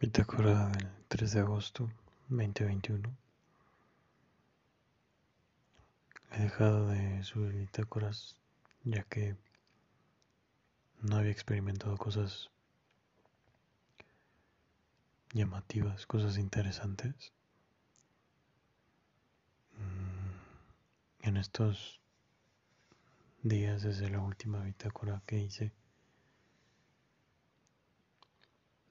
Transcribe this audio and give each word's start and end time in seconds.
Bitácora 0.00 0.68
del 0.68 0.88
3 1.08 1.32
de 1.32 1.40
agosto 1.40 1.90
2021. 2.28 3.10
He 6.30 6.38
dejado 6.40 6.86
de 6.86 7.24
subir 7.24 7.52
bitácoras 7.52 8.36
ya 8.84 9.02
que 9.02 9.34
no 11.02 11.16
había 11.16 11.32
experimentado 11.32 11.96
cosas 11.96 12.48
llamativas, 15.32 16.06
cosas 16.06 16.38
interesantes. 16.38 17.32
Mm, 19.78 21.26
en 21.26 21.36
estos 21.38 22.00
días 23.42 23.82
desde 23.82 24.08
la 24.10 24.20
última 24.20 24.62
bitácora 24.62 25.24
que 25.26 25.40
hice, 25.40 25.72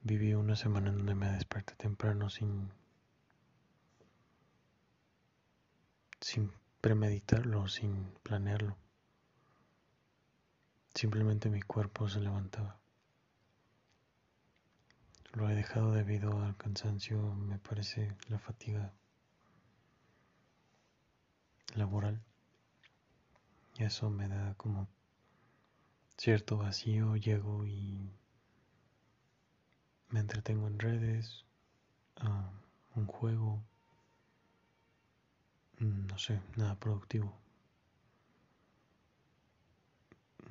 Viví 0.08 0.32
una 0.32 0.56
semana 0.56 0.88
en 0.88 0.96
donde 0.96 1.14
me 1.14 1.30
desperté 1.32 1.74
temprano 1.74 2.30
sin, 2.30 2.70
sin 6.18 6.50
premeditarlo, 6.80 7.68
sin 7.68 8.10
planearlo. 8.22 8.78
Simplemente 10.94 11.50
mi 11.50 11.60
cuerpo 11.60 12.08
se 12.08 12.20
levantaba. 12.20 12.80
Lo 15.34 15.50
he 15.50 15.54
dejado 15.54 15.92
debido 15.92 16.42
al 16.42 16.56
cansancio, 16.56 17.20
me 17.34 17.58
parece 17.58 18.16
la 18.28 18.38
fatiga 18.38 18.94
laboral. 21.74 22.24
Y 23.76 23.84
eso 23.84 24.08
me 24.08 24.26
da 24.26 24.54
como 24.54 24.88
cierto 26.16 26.56
vacío, 26.56 27.14
llego 27.16 27.66
y 27.66 28.10
me 30.10 30.20
entretengo 30.20 30.66
en 30.66 30.78
redes, 30.78 31.44
ah, 32.16 32.50
un 32.94 33.06
juego, 33.06 33.62
mm, 35.78 36.06
no 36.06 36.18
sé, 36.18 36.40
nada 36.56 36.74
productivo. 36.76 37.32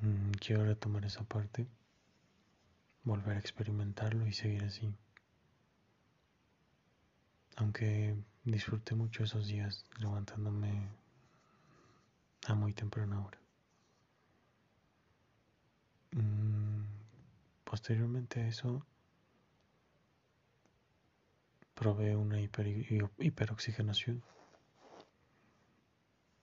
Mm, 0.00 0.32
quiero 0.40 0.64
retomar 0.64 1.04
esa 1.04 1.24
parte, 1.24 1.66
volver 3.04 3.36
a 3.36 3.40
experimentarlo 3.40 4.26
y 4.26 4.32
seguir 4.32 4.64
así. 4.64 4.94
Aunque 7.56 8.16
disfruté 8.44 8.94
mucho 8.94 9.24
esos 9.24 9.46
días 9.48 9.84
levantándome 9.98 10.88
a 12.46 12.54
muy 12.54 12.72
temprana 12.72 13.24
hora. 13.24 13.38
Mm, 16.12 16.84
posteriormente 17.64 18.40
a 18.40 18.48
eso, 18.48 18.84
probé 21.78 22.16
una 22.16 22.40
hiper, 22.40 22.66
hiperoxigenación. 23.18 24.24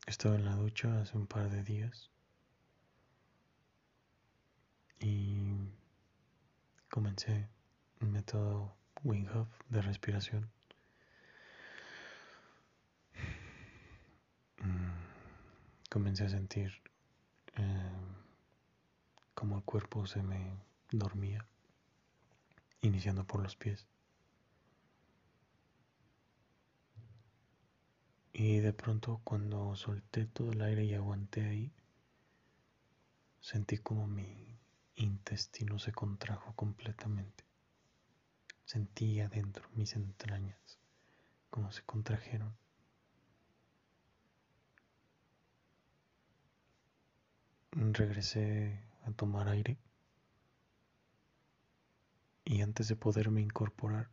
Estaba 0.07 0.35
en 0.35 0.45
la 0.45 0.55
ducha 0.55 1.01
hace 1.01 1.17
un 1.17 1.27
par 1.27 1.49
de 1.49 1.61
días 1.61 2.09
y 4.97 5.41
comencé 6.89 7.49
un 7.99 8.13
método 8.13 8.77
Wing 9.03 9.27
de 9.67 9.81
respiración. 9.81 10.49
Mm, 14.59 15.89
comencé 15.89 16.23
a 16.23 16.29
sentir 16.29 16.71
eh, 17.57 17.91
como 19.33 19.57
el 19.57 19.63
cuerpo 19.63 20.07
se 20.07 20.23
me 20.23 20.57
dormía, 20.91 21.45
iniciando 22.81 23.25
por 23.27 23.43
los 23.43 23.57
pies. 23.57 23.85
Y 28.37 28.59
de 28.59 28.73
pronto 28.73 29.21
cuando 29.23 29.77
solté 29.77 30.25
todo 30.25 30.51
el 30.51 30.61
aire 30.61 30.83
y 30.83 30.93
aguanté 30.93 31.45
ahí, 31.45 31.71
sentí 33.39 33.77
como 33.77 34.07
mi 34.07 34.59
intestino 34.95 35.79
se 35.79 35.93
contrajo 35.93 36.53
completamente. 36.53 37.45
Sentí 38.65 39.21
adentro 39.21 39.69
mis 39.73 39.95
entrañas 39.95 40.77
como 41.49 41.71
se 41.71 41.81
contrajeron. 41.83 42.53
Regresé 47.71 48.83
a 49.05 49.11
tomar 49.11 49.47
aire 49.47 49.77
y 52.43 52.61
antes 52.61 52.89
de 52.89 52.97
poderme 52.97 53.39
incorporar, 53.39 54.09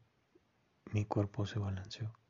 mi 0.92 1.06
cuerpo 1.06 1.44
se 1.44 1.58
balanceó 1.58 2.21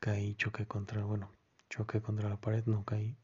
caí, 0.00 0.34
choqué 0.34 0.66
contra, 0.66 1.04
bueno, 1.04 1.30
choqué 1.68 2.00
contra 2.00 2.28
la 2.28 2.40
pared, 2.40 2.64
no 2.66 2.84
caí. 2.84 3.16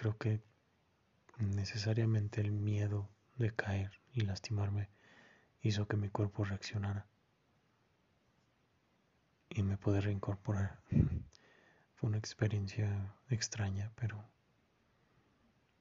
creo 0.00 0.16
que 0.16 0.40
necesariamente 1.38 2.40
el 2.40 2.52
miedo 2.52 3.10
de 3.36 3.54
caer 3.54 4.00
y 4.14 4.22
lastimarme 4.22 4.88
hizo 5.60 5.86
que 5.86 5.98
mi 5.98 6.08
cuerpo 6.08 6.44
reaccionara 6.44 7.06
y 9.50 9.62
me 9.62 9.76
pude 9.76 10.00
reincorporar. 10.00 10.80
Fue 11.96 12.08
una 12.08 12.16
experiencia 12.16 13.14
extraña, 13.28 13.92
pero 13.94 14.24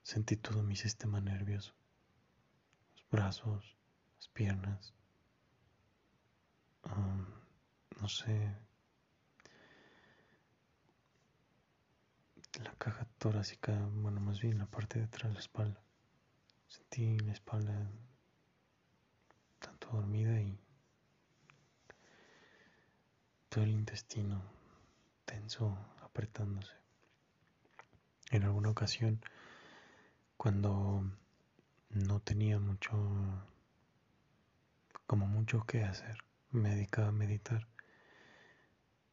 sentí 0.03 0.35
todo 0.35 0.63
mi 0.63 0.75
sistema 0.75 1.21
nervioso, 1.21 1.73
los 2.95 3.09
brazos, 3.09 3.77
las 4.17 4.27
piernas, 4.27 4.93
no 7.99 8.07
sé, 8.07 8.55
la 12.63 12.73
caja 12.77 13.05
torácica, 13.17 13.73
bueno, 13.93 14.19
más 14.19 14.41
bien 14.41 14.57
la 14.57 14.65
parte 14.65 14.99
de 14.99 15.05
atrás 15.05 15.29
de 15.29 15.33
la 15.33 15.39
espalda. 15.39 15.81
Sentí 16.67 17.17
la 17.19 17.33
espalda 17.33 17.89
tanto 19.59 19.89
dormida 19.89 20.39
y 20.41 20.59
todo 23.49 23.63
el 23.63 23.71
intestino 23.71 24.41
tenso, 25.25 25.77
apretándose. 26.01 26.73
En 28.31 28.43
alguna 28.43 28.69
ocasión, 28.69 29.21
cuando 30.37 31.03
no 31.89 32.19
tenía 32.19 32.59
mucho, 32.59 32.91
como 35.07 35.27
mucho 35.27 35.65
que 35.65 35.83
hacer, 35.83 36.17
me 36.51 36.69
dedicaba 36.69 37.09
a 37.09 37.11
meditar 37.11 37.67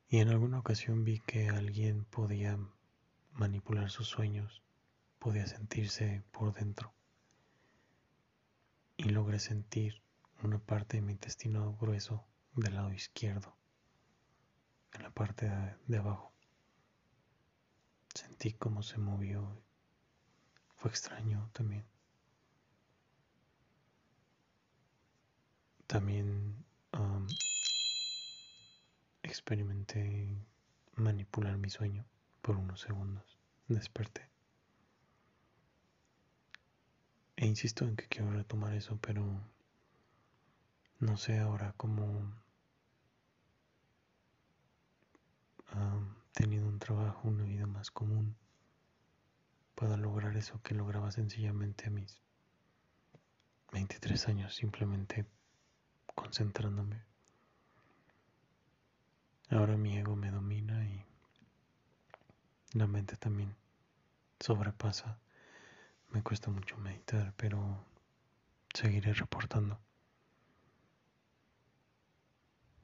y 0.08 0.18
en 0.18 0.28
alguna 0.28 0.60
ocasión 0.60 1.04
vi 1.04 1.18
que 1.20 1.48
alguien 1.48 2.04
podía 2.04 2.58
manipular 3.32 3.90
sus 3.90 4.06
sueños, 4.06 4.62
podía 5.18 5.46
sentirse 5.46 6.22
por 6.30 6.54
dentro 6.54 6.94
y 8.96 9.04
logré 9.04 9.40
sentir 9.40 10.00
una 10.42 10.58
parte 10.58 10.98
de 10.98 11.02
mi 11.02 11.12
intestino 11.12 11.76
grueso 11.80 12.24
del 12.54 12.74
lado 12.74 12.92
izquierdo, 12.92 13.56
en 14.92 15.02
la 15.02 15.10
parte 15.10 15.50
de, 15.86 15.98
abajo. 15.98 16.32
Sentí 18.14 18.52
cómo 18.52 18.82
se 18.82 18.98
movió. 18.98 19.60
Fue 20.76 20.90
extraño 20.90 21.50
también. 21.52 21.84
También 25.86 26.65
experimenté 29.36 30.34
manipular 30.94 31.58
mi 31.58 31.68
sueño 31.68 32.06
por 32.40 32.56
unos 32.56 32.80
segundos. 32.80 33.38
Desperté. 33.68 34.30
E 37.36 37.44
insisto 37.46 37.84
en 37.84 37.96
que 37.96 38.08
quiero 38.08 38.32
retomar 38.32 38.72
eso, 38.72 38.98
pero 39.00 39.22
no 41.00 41.16
sé 41.18 41.38
ahora 41.38 41.74
cómo 41.76 42.32
teniendo 46.32 46.68
un 46.68 46.78
trabajo, 46.78 47.28
una 47.28 47.44
vida 47.44 47.66
más 47.66 47.90
común, 47.90 48.36
pueda 49.74 49.98
lograr 49.98 50.34
eso 50.36 50.62
que 50.62 50.74
lograba 50.74 51.10
sencillamente 51.12 51.88
a 51.88 51.90
mis 51.90 52.22
23 53.72 54.28
años, 54.28 54.54
simplemente 54.54 55.26
concentrándome. 56.14 57.02
Ahora 59.56 59.78
mi 59.78 59.96
ego 59.96 60.14
me 60.16 60.30
domina 60.30 60.84
y 60.84 61.02
la 62.74 62.86
mente 62.86 63.16
también 63.16 63.56
sobrepasa. 64.38 65.18
Me 66.10 66.22
cuesta 66.22 66.50
mucho 66.50 66.76
meditar, 66.76 67.32
pero 67.38 67.82
seguiré 68.74 69.14
reportando. 69.14 69.80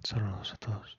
Saludos 0.02 0.54
a 0.54 0.56
todos. 0.56 0.98